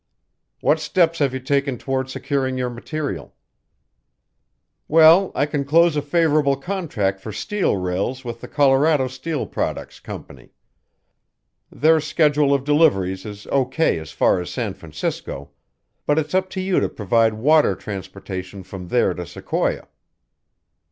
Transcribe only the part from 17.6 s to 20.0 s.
transportation from there to Sequoia."